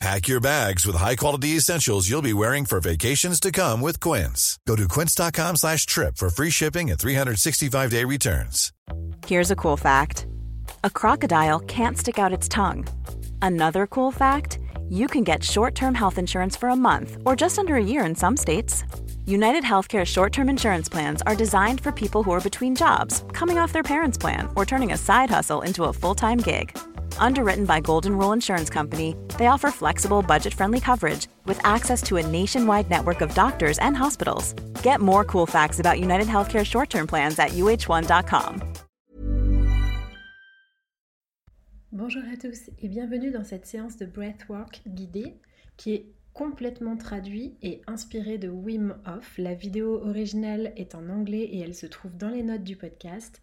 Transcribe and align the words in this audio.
Pack 0.00 0.28
your 0.28 0.40
bags 0.40 0.86
with 0.86 0.96
high-quality 0.96 1.56
essentials 1.56 2.08
you'll 2.08 2.22
be 2.22 2.32
wearing 2.32 2.64
for 2.64 2.80
vacations 2.80 3.38
to 3.38 3.52
come 3.52 3.82
with 3.82 4.00
Quince. 4.00 4.58
Go 4.66 4.74
to 4.74 4.88
quince.com 4.88 5.56
slash 5.56 5.84
trip 5.84 6.16
for 6.16 6.30
free 6.30 6.48
shipping 6.48 6.90
and 6.90 6.98
365-day 6.98 8.04
returns. 8.04 8.72
Here's 9.26 9.50
a 9.50 9.56
cool 9.56 9.76
fact. 9.76 10.26
A 10.84 10.88
crocodile 10.88 11.60
can't 11.60 11.98
stick 11.98 12.18
out 12.18 12.32
its 12.32 12.48
tongue. 12.48 12.86
Another 13.42 13.86
cool 13.86 14.10
fact, 14.10 14.58
you 14.88 15.06
can 15.06 15.22
get 15.22 15.44
short-term 15.44 15.94
health 15.94 16.16
insurance 16.16 16.56
for 16.56 16.70
a 16.70 16.76
month 16.76 17.18
or 17.26 17.36
just 17.36 17.58
under 17.58 17.74
a 17.74 17.84
year 17.84 18.06
in 18.06 18.14
some 18.14 18.38
states. 18.38 18.84
United 19.26 19.64
Healthcare 19.64 20.06
short 20.06 20.32
term 20.32 20.48
insurance 20.48 20.88
plans 20.88 21.20
are 21.26 21.36
designed 21.36 21.82
for 21.82 21.92
people 21.92 22.22
who 22.22 22.30
are 22.30 22.40
between 22.40 22.74
jobs, 22.74 23.22
coming 23.34 23.58
off 23.58 23.72
their 23.72 23.82
parents' 23.82 24.16
plan, 24.18 24.48
or 24.56 24.64
turning 24.64 24.92
a 24.92 24.96
side 24.96 25.28
hustle 25.30 25.60
into 25.60 25.84
a 25.84 25.92
full 25.92 26.14
time 26.14 26.38
gig. 26.38 26.76
Underwritten 27.18 27.64
by 27.64 27.80
Golden 27.80 28.16
Rule 28.16 28.32
Insurance 28.32 28.70
Company, 28.70 29.14
they 29.38 29.46
offer 29.46 29.70
flexible, 29.70 30.22
budget 30.22 30.52
friendly 30.54 30.80
coverage 30.80 31.28
with 31.46 31.60
access 31.64 32.02
to 32.02 32.16
a 32.16 32.26
nationwide 32.26 32.90
network 32.90 33.20
of 33.20 33.34
doctors 33.34 33.78
and 33.78 33.96
hospitals. 33.96 34.54
Get 34.82 35.00
more 35.00 35.24
cool 35.24 35.46
facts 35.46 35.78
about 35.78 36.00
United 36.00 36.26
Healthcare 36.26 36.64
short 36.64 36.90
term 36.90 37.06
plans 37.06 37.38
at 37.38 37.50
uh1.com. 37.50 38.62
Bonjour 41.92 42.22
à 42.32 42.36
tous 42.36 42.70
et 42.78 42.88
bienvenue 42.88 43.32
dans 43.32 43.42
cette 43.42 43.66
séance 43.66 43.96
de 43.96 44.06
breathwork 44.06 44.80
guidée 44.86 45.34
qui 45.76 45.92
est 45.92 46.06
complètement 46.34 46.96
traduit 46.96 47.56
et 47.62 47.82
inspiré 47.88 48.38
de 48.38 48.48
Wim 48.48 48.96
Hof. 49.06 49.36
La 49.38 49.54
vidéo 49.54 50.00
originale 50.02 50.72
est 50.76 50.94
en 50.94 51.08
anglais 51.08 51.42
et 51.42 51.58
elle 51.58 51.74
se 51.74 51.86
trouve 51.86 52.16
dans 52.16 52.28
les 52.28 52.44
notes 52.44 52.62
du 52.62 52.76
podcast. 52.76 53.42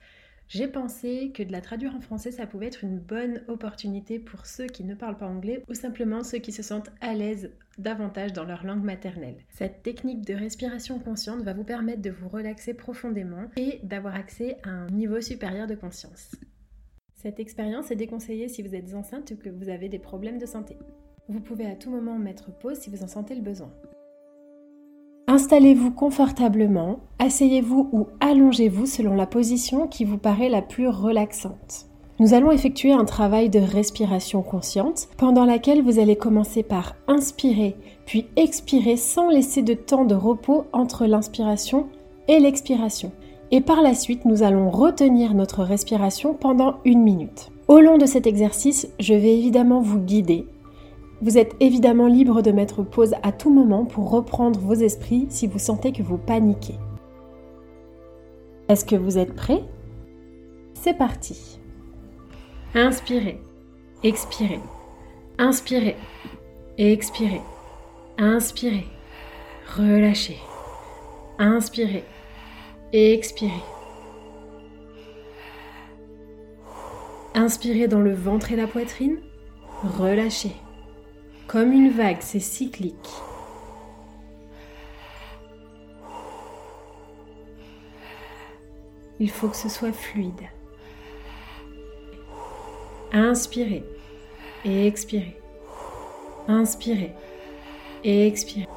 J'ai 0.50 0.70
pensé 0.70 1.32
que 1.34 1.44
de 1.44 1.52
la 1.52 1.60
traduire 1.60 1.94
en 1.94 2.00
français, 2.00 2.32
ça 2.32 2.48
pouvait 2.48 2.68
être 2.68 2.86
une 2.86 3.00
bonne 3.00 3.42
opportunité 3.50 4.18
pour 4.18 4.46
ceux 4.46 4.68
qui 4.68 4.86
ne 4.86 4.96
parlent 4.96 5.18
pas 5.18 5.28
anglais 5.28 5.62
ou 5.68 5.74
simplement 5.74 6.24
ceux 6.24 6.38
qui 6.38 6.54
se 6.54 6.64
sentent 6.64 6.90
à 7.02 7.14
l'aise 7.14 7.52
davantage 7.78 8.32
dans 8.32 8.46
leur 8.46 8.64
langue 8.64 8.84
maternelle. 8.84 9.36
Cette 9.50 9.84
technique 9.84 10.26
de 10.26 10.34
respiration 10.34 11.00
consciente 11.00 11.42
va 11.42 11.54
vous 11.54 11.66
permettre 11.66 12.02
de 12.02 12.12
vous 12.12 12.30
relaxer 12.30 12.74
profondément 12.74 13.50
et 13.58 13.82
d'avoir 13.84 14.16
accès 14.16 14.58
à 14.64 14.70
un 14.70 14.88
niveau 14.88 15.20
supérieur 15.20 15.68
de 15.68 15.76
conscience. 15.76 16.32
Cette 17.16 17.42
expérience 17.42 17.92
est 17.92 17.96
déconseillée 17.96 18.48
si 18.48 18.62
vous 18.62 18.74
êtes 18.74 18.94
enceinte 18.94 19.32
ou 19.32 19.36
que 19.36 19.50
vous 19.50 19.68
avez 19.68 19.90
des 19.90 20.00
problèmes 20.00 20.38
de 20.38 20.46
santé. 20.46 20.78
Vous 21.28 21.42
pouvez 21.42 21.66
à 21.66 21.76
tout 21.76 21.90
moment 21.90 22.18
mettre 22.18 22.58
pause 22.58 22.78
si 22.80 22.90
vous 22.90 23.04
en 23.04 23.08
sentez 23.08 23.36
le 23.36 23.42
besoin. 23.42 23.74
Installez-vous 25.38 25.92
confortablement, 25.92 26.98
asseyez-vous 27.20 27.90
ou 27.92 28.08
allongez-vous 28.22 28.88
selon 28.88 29.14
la 29.14 29.28
position 29.28 29.86
qui 29.86 30.04
vous 30.04 30.18
paraît 30.18 30.50
la 30.50 30.64
plus 30.64 30.88
relaxante. 30.88 31.86
Nous 32.20 32.34
allons 32.34 32.50
effectuer 32.50 32.92
un 32.92 33.06
travail 33.06 33.52
de 33.52 33.60
respiration 33.60 34.42
consciente 34.42 35.10
pendant 35.16 35.46
laquelle 35.46 35.84
vous 35.84 36.00
allez 36.00 36.16
commencer 36.16 36.64
par 36.64 36.96
inspirer 37.08 37.76
puis 38.08 38.26
expirer 38.36 38.98
sans 38.98 39.30
laisser 39.30 39.62
de 39.62 39.76
temps 39.76 40.06
de 40.06 40.16
repos 40.16 40.66
entre 40.74 41.06
l'inspiration 41.06 41.86
et 42.28 42.40
l'expiration. 42.40 43.12
Et 43.52 43.62
par 43.62 43.84
la 43.84 43.94
suite, 43.94 44.26
nous 44.26 44.42
allons 44.42 44.72
retenir 44.72 45.36
notre 45.36 45.64
respiration 45.64 46.34
pendant 46.34 46.78
une 46.84 47.04
minute. 47.04 47.52
Au 47.68 47.80
long 47.80 48.00
de 48.00 48.08
cet 48.08 48.26
exercice, 48.26 48.88
je 49.00 49.14
vais 49.14 49.38
évidemment 49.38 49.82
vous 49.82 50.00
guider 50.00 50.48
vous 51.22 51.38
êtes 51.38 51.56
évidemment 51.60 52.08
libre 52.08 52.42
de 52.42 52.52
mettre 52.52 52.84
pause 52.84 53.16
à 53.24 53.32
tout 53.32 53.54
moment 53.54 53.86
pour 53.86 54.10
reprendre 54.12 54.60
vos 54.60 54.74
esprits 54.74 55.28
si 55.30 55.48
vous 55.48 55.60
sentez 55.60 55.92
que 55.92 56.04
vous 56.04 56.18
paniquez. 56.18 56.76
Est-ce 58.70 58.86
que 58.86 58.96
vous 58.96 59.18
êtes 59.18 59.36
prêt? 59.36 59.64
C'est 60.74 60.98
parti. 60.98 61.60
Inspirez, 62.76 63.40
expirez, 64.04 64.60
inspirez 65.38 65.96
expirez. 66.78 67.42
Inspirez, 68.20 68.86
relâchez. 69.76 70.38
Inspirez 71.40 72.04
expirez. 72.94 73.52
Inspirez 77.36 77.88
dans 77.88 78.00
le 78.00 78.14
ventre 78.14 78.52
et 78.52 78.56
la 78.56 78.68
poitrine, 78.68 79.20
relâchez. 80.00 80.56
Comme 81.48 81.72
une 81.72 81.92
vague, 81.92 82.18
c'est 82.20 82.42
cyclique. 82.42 83.10
Il 89.20 89.32
faut 89.32 89.48
que 89.48 89.56
ce 89.56 89.70
soit 89.70 89.94
fluide. 89.94 90.50
Inspirez 93.14 93.84
et 94.66 94.88
expirez. 94.88 95.40
Inspirez 96.50 97.14
et 98.04 98.28
expirez. 98.28 98.68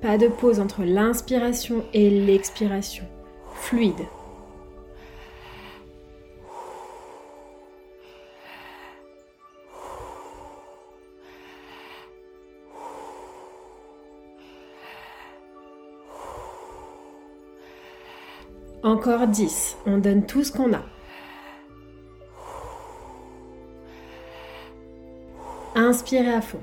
Pas 0.00 0.16
de 0.16 0.28
pause 0.28 0.60
entre 0.60 0.84
l'inspiration 0.84 1.84
et 1.92 2.08
l'expiration. 2.08 3.04
Fluide. 3.54 4.06
Encore 18.82 19.28
10. 19.28 19.76
On 19.86 19.98
donne 19.98 20.26
tout 20.26 20.42
ce 20.42 20.50
qu'on 20.50 20.72
a. 20.72 20.82
Inspirez 25.74 26.32
à 26.32 26.40
fond. 26.40 26.60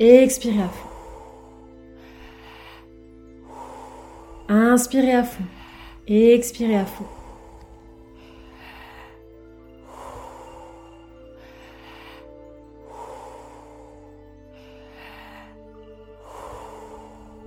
Expirez 0.00 0.62
à 0.62 0.68
fond. 0.68 0.88
Inspirez 4.48 5.12
à 5.12 5.24
fond. 5.24 5.44
Expirez 6.06 6.76
à 6.76 6.86
fond. 6.86 7.04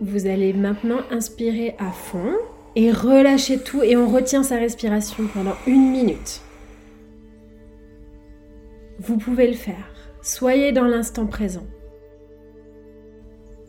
Vous 0.02 0.28
allez 0.28 0.54
maintenant 0.54 1.02
inspirer 1.12 1.76
à 1.78 1.92
fond 1.92 2.38
et 2.76 2.92
relâchez 2.92 3.60
tout 3.60 3.84
et 3.84 3.96
on 3.96 4.08
retient 4.08 4.44
sa 4.44 4.58
respiration 4.58 5.28
pendant 5.34 5.56
une 5.68 5.92
minute. 5.92 6.42
Vous 9.00 9.18
pouvez 9.18 9.48
le 9.48 9.56
faire. 9.56 9.94
Soyez 10.22 10.72
dans 10.72 10.86
l'instant 10.86 11.26
présent. 11.26 11.66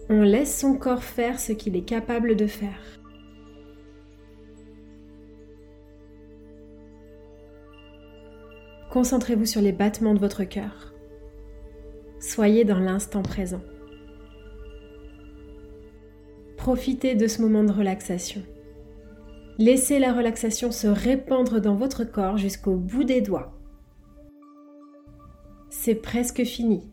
On 0.08 0.22
laisse 0.22 0.58
son 0.58 0.74
corps 0.74 1.04
faire 1.04 1.38
ce 1.38 1.52
qu'il 1.52 1.76
est 1.76 1.84
capable 1.84 2.34
de 2.34 2.46
faire. 2.46 3.00
Concentrez-vous 8.90 9.46
sur 9.46 9.60
les 9.60 9.70
battements 9.70 10.14
de 10.14 10.18
votre 10.18 10.42
cœur. 10.42 10.92
Soyez 12.18 12.64
dans 12.64 12.80
l'instant 12.80 13.22
présent. 13.22 13.62
Profitez 16.56 17.14
de 17.14 17.28
ce 17.28 17.40
moment 17.40 17.62
de 17.62 17.72
relaxation. 17.72 18.42
Laissez 19.60 19.98
la 19.98 20.14
relaxation 20.14 20.72
se 20.72 20.86
répandre 20.86 21.60
dans 21.60 21.74
votre 21.74 22.04
corps 22.04 22.38
jusqu'au 22.38 22.76
bout 22.76 23.04
des 23.04 23.20
doigts. 23.20 23.52
C'est 25.68 25.96
presque 25.96 26.44
fini. 26.44 26.88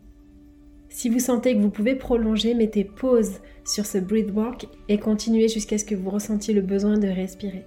Si 0.90 1.08
vous 1.08 1.18
sentez 1.18 1.54
que 1.54 1.62
vous 1.62 1.70
pouvez 1.70 1.94
prolonger, 1.94 2.52
mettez 2.52 2.84
pause 2.84 3.40
sur 3.64 3.86
ce 3.86 3.96
breathwork 3.96 4.66
et 4.90 4.98
continuez 4.98 5.48
jusqu'à 5.48 5.78
ce 5.78 5.86
que 5.86 5.94
vous 5.94 6.10
ressentiez 6.10 6.52
le 6.52 6.60
besoin 6.60 6.98
de 6.98 7.08
respirer. 7.08 7.64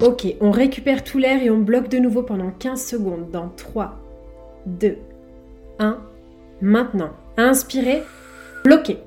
Ok, 0.00 0.28
on 0.40 0.52
récupère 0.52 1.02
tout 1.02 1.18
l'air 1.18 1.42
et 1.42 1.50
on 1.50 1.58
bloque 1.58 1.88
de 1.88 1.98
nouveau 1.98 2.22
pendant 2.22 2.52
15 2.52 2.84
secondes 2.84 3.30
dans 3.32 3.48
3, 3.48 3.98
2, 4.66 4.96
1. 5.80 6.00
Maintenant, 6.60 7.10
inspirez, 7.36 8.04
bloquez. 8.62 8.98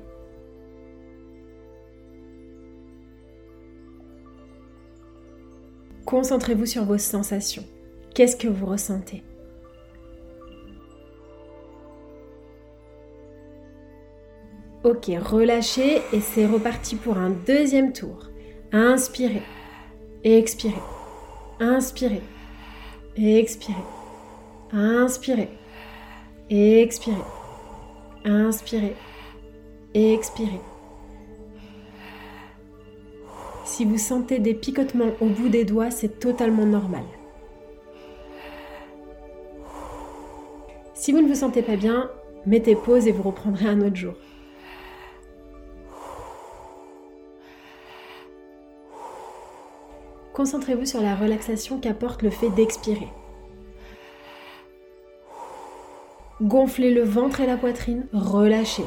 Concentrez-vous 6.04 6.66
sur 6.66 6.84
vos 6.84 6.98
sensations. 6.98 7.64
Qu'est-ce 8.14 8.36
que 8.36 8.48
vous 8.48 8.66
ressentez? 8.66 9.22
Ok, 14.84 15.10
relâchez 15.24 16.02
et 16.12 16.20
c'est 16.20 16.44
reparti 16.44 16.96
pour 16.96 17.16
un 17.16 17.30
deuxième 17.30 17.94
tour. 17.94 18.28
Inspirez 18.72 19.42
et 20.24 20.38
expirez. 20.38 20.74
Inspirez 21.60 22.22
et 23.16 23.38
expirez. 23.38 23.74
Inspirez 24.72 25.48
et 26.50 26.82
expirez. 26.82 27.16
Inspirez 28.24 28.94
expirez. 29.94 30.60
Si 33.64 33.84
vous 33.84 33.98
sentez 33.98 34.38
des 34.38 34.54
picotements 34.54 35.12
au 35.20 35.26
bout 35.26 35.48
des 35.48 35.64
doigts, 35.64 35.90
c'est 35.90 36.18
totalement 36.18 36.66
normal. 36.66 37.04
Si 40.94 41.12
vous 41.12 41.20
ne 41.20 41.28
vous 41.28 41.34
sentez 41.34 41.62
pas 41.62 41.76
bien, 41.76 42.10
mettez 42.46 42.76
pause 42.76 43.06
et 43.06 43.12
vous 43.12 43.22
reprendrez 43.22 43.66
un 43.66 43.80
autre 43.80 43.96
jour. 43.96 44.14
Concentrez-vous 50.34 50.86
sur 50.86 51.02
la 51.02 51.14
relaxation 51.14 51.78
qu'apporte 51.78 52.22
le 52.22 52.30
fait 52.30 52.48
d'expirer. 52.50 53.08
Gonflez 56.40 56.92
le 56.92 57.02
ventre 57.02 57.40
et 57.40 57.46
la 57.46 57.56
poitrine, 57.56 58.06
relâchez. 58.12 58.86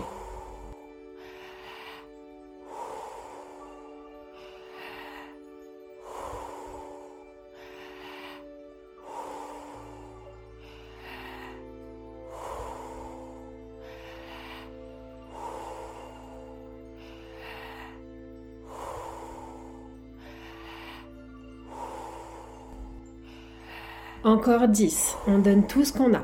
Encore 24.26 24.68
10. 24.68 25.18
On 25.28 25.38
donne 25.38 25.68
tout 25.68 25.86
ce 25.86 25.94
qu'on 25.94 26.16
a. 26.16 26.24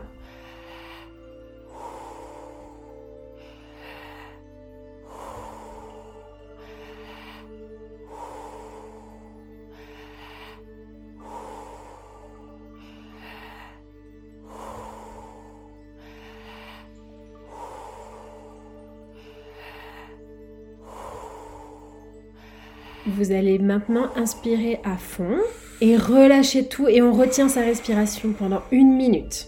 Vous 23.06 23.32
allez 23.32 23.60
maintenant 23.60 24.10
inspirer 24.16 24.80
à 24.84 24.98
fond 24.98 25.38
et 25.82 25.98
relâcher 25.98 26.66
tout 26.66 26.88
et 26.88 27.02
on 27.02 27.12
retient 27.12 27.50
sa 27.50 27.62
respiration 27.62 28.34
pendant 28.34 28.62
une 28.72 28.96
minute. 28.96 29.48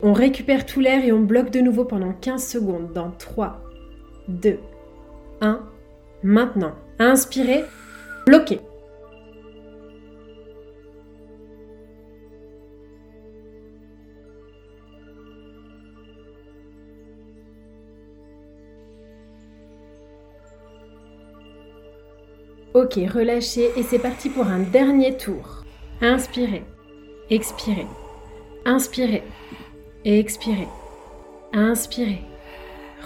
On 0.00 0.12
récupère 0.12 0.64
tout 0.64 0.78
l'air 0.78 1.04
et 1.04 1.10
on 1.10 1.20
bloque 1.20 1.50
de 1.50 1.58
nouveau 1.58 1.84
pendant 1.84 2.12
15 2.12 2.46
secondes 2.46 2.92
dans 2.92 3.10
3, 3.10 3.60
2, 4.28 4.58
1. 5.40 5.60
Maintenant, 6.22 6.74
inspirez, 7.00 7.64
bloquez. 8.24 8.60
Ok, 22.74 22.94
relâchez 23.12 23.72
et 23.76 23.82
c'est 23.82 23.98
parti 23.98 24.28
pour 24.28 24.46
un 24.46 24.60
dernier 24.60 25.16
tour. 25.16 25.64
Inspirez, 26.00 26.62
expirez, 27.30 27.88
inspirez, 28.64 29.24
expirez. 30.08 30.68
Inspirez. 31.52 32.22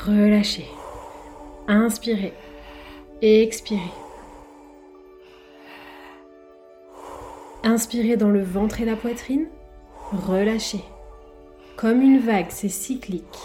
Relâchez. 0.06 0.66
Inspirez. 1.66 2.32
Expirez. 3.21 3.80
Inspirez 7.64 8.16
dans 8.16 8.28
le 8.28 8.42
ventre 8.42 8.80
et 8.80 8.85
la 8.85 8.97
poitrine. 8.97 9.49
Relâchez. 10.12 10.85
Comme 11.76 12.02
une 12.02 12.18
vague, 12.18 12.50
c'est 12.50 12.68
cyclique. 12.68 13.38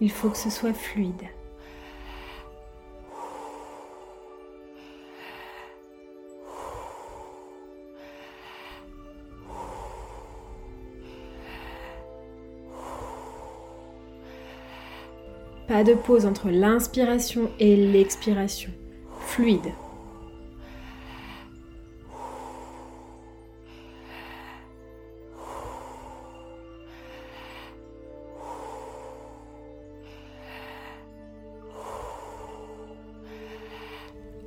Il 0.00 0.10
faut 0.10 0.30
que 0.30 0.36
ce 0.36 0.50
soit 0.50 0.74
fluide. 0.74 1.28
Pas 15.66 15.82
de 15.82 15.94
pause 15.94 16.26
entre 16.26 16.50
l'inspiration 16.50 17.50
et 17.58 17.74
l'expiration. 17.74 18.70
Fluide. 19.20 19.72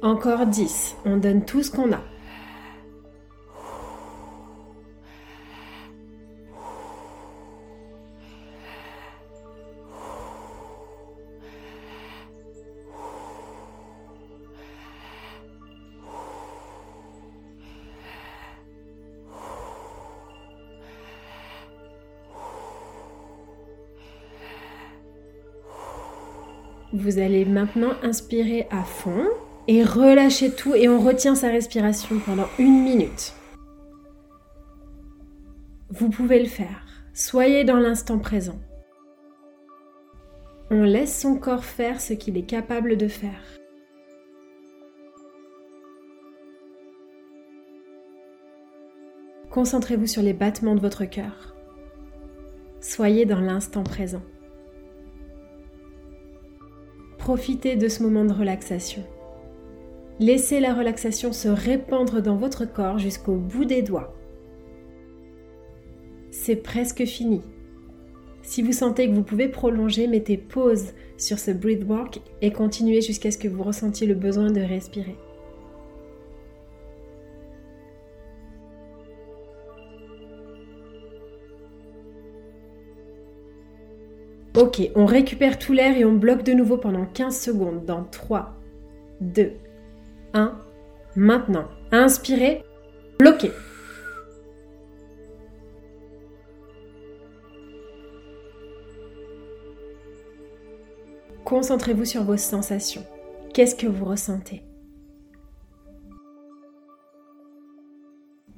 Encore 0.03 0.45
10. 0.45 0.95
On 1.05 1.17
donne 1.17 1.43
tout 1.43 1.63
ce 1.63 1.71
qu'on 1.71 1.91
a. 1.91 2.01
Vous 27.07 27.19
allez 27.19 27.45
maintenant 27.45 27.93
inspirer 28.03 28.67
à 28.69 28.83
fond 28.83 29.29
et 29.69 29.81
relâcher 29.81 30.51
tout 30.51 30.75
et 30.75 30.89
on 30.89 30.99
retient 30.99 31.35
sa 31.35 31.47
respiration 31.47 32.19
pendant 32.19 32.47
une 32.59 32.83
minute. 32.83 33.33
Vous 35.89 36.09
pouvez 36.09 36.37
le 36.37 36.49
faire. 36.49 36.85
Soyez 37.13 37.63
dans 37.63 37.77
l'instant 37.77 38.19
présent. 38.19 38.59
On 40.69 40.83
laisse 40.83 41.17
son 41.17 41.37
corps 41.37 41.63
faire 41.63 42.01
ce 42.01 42.11
qu'il 42.11 42.35
est 42.35 42.45
capable 42.45 42.97
de 42.97 43.07
faire. 43.07 43.41
Concentrez-vous 49.49 50.07
sur 50.07 50.23
les 50.23 50.33
battements 50.33 50.75
de 50.75 50.81
votre 50.81 51.05
cœur. 51.05 51.55
Soyez 52.81 53.23
dans 53.23 53.39
l'instant 53.39 53.83
présent. 53.83 54.23
Profitez 57.27 57.75
de 57.75 57.89
ce 57.89 58.03
moment 58.03 58.23
de 58.23 58.31
relaxation. 58.31 59.03
Laissez 60.17 60.61
la 60.61 60.73
relaxation 60.73 61.33
se 61.33 61.49
répandre 61.49 62.21
dans 62.21 62.37
votre 62.37 62.63
corps 62.63 62.99
jusqu'au 62.99 63.35
bout 63.35 63.65
des 63.65 63.81
doigts. 63.81 64.15
C'est 66.31 66.55
presque 66.55 67.03
fini. 67.03 67.41
Si 68.43 68.61
vous 68.61 68.71
sentez 68.71 69.09
que 69.09 69.13
vous 69.13 69.23
pouvez 69.23 69.49
prolonger, 69.49 70.07
mettez 70.07 70.37
pause 70.37 70.93
sur 71.17 71.37
ce 71.37 71.51
breathwork 71.51 72.21
et 72.41 72.53
continuez 72.53 73.01
jusqu'à 73.01 73.29
ce 73.29 73.37
que 73.37 73.49
vous 73.49 73.61
ressentiez 73.61 74.07
le 74.07 74.15
besoin 74.15 74.49
de 74.49 74.61
respirer. 74.61 75.17
Ok, 84.57 84.81
on 84.95 85.05
récupère 85.05 85.59
tout 85.59 85.71
l'air 85.71 85.95
et 85.95 86.03
on 86.03 86.13
bloque 86.13 86.41
de 86.41 86.51
nouveau 86.51 86.77
pendant 86.77 87.05
15 87.05 87.39
secondes 87.39 87.85
dans 87.85 88.03
3, 88.03 88.55
2, 89.21 89.51
1. 90.33 90.57
Maintenant, 91.15 91.65
inspirez, 91.91 92.63
bloquez. 93.19 93.51
Concentrez-vous 101.45 102.05
sur 102.05 102.23
vos 102.23 102.37
sensations. 102.37 103.05
Qu'est-ce 103.53 103.75
que 103.75 103.85
vous 103.85 104.05
ressentez? 104.05 104.63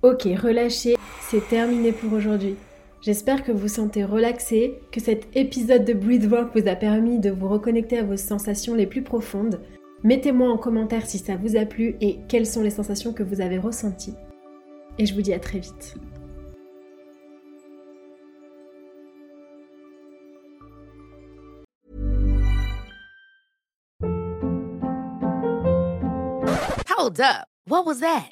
Ok, 0.02 0.24
relâchez, 0.42 0.96
c'est 1.20 1.46
terminé 1.50 1.92
pour 1.92 2.14
aujourd'hui. 2.14 2.56
J'espère 3.02 3.46
que 3.46 3.54
vous 3.54 3.70
sentez 3.70 4.04
relaxé, 4.04 4.82
que 4.92 5.00
cet 5.00 5.34
épisode 5.34 5.86
de 5.86 5.94
Breathwork 5.94 6.54
vous 6.54 6.68
a 6.68 6.76
permis 6.76 7.18
de 7.18 7.30
vous 7.30 7.48
reconnecter 7.48 7.98
à 7.98 8.04
vos 8.04 8.18
sensations 8.18 8.76
les 8.76 8.88
plus 8.88 9.04
profondes. 9.04 9.62
Mettez-moi 10.04 10.50
en 10.50 10.58
commentaire 10.58 11.06
si 11.06 11.18
ça 11.18 11.38
vous 11.38 11.56
a 11.56 11.66
plu 11.66 11.96
et 12.02 12.20
quelles 12.28 12.46
sont 12.46 12.62
les 12.62 12.70
sensations 12.70 13.14
que 13.14 13.24
vous 13.24 13.40
avez 13.40 13.58
ressenties. 13.58 14.16
Et 14.98 15.06
je 15.06 15.14
vous 15.14 15.22
dis 15.22 15.34
à 15.34 15.40
très 15.40 15.60
vite. 15.60 15.96
Hold 26.98 27.22
up. 27.22 27.48
What 27.66 27.86
was 27.86 28.02
that? 28.02 28.32